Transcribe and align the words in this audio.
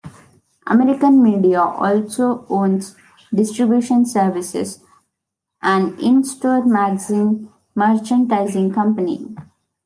American 0.65 1.21
Media 1.21 1.61
also 1.61 2.47
owns 2.49 2.95
Distribution 3.31 4.03
Services, 4.07 4.79
an 5.61 5.95
in-store 5.99 6.65
magazine 6.65 7.49
merchandising 7.75 8.73
company. 8.73 9.27